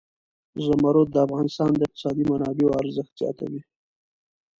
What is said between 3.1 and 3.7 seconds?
زیاتوي.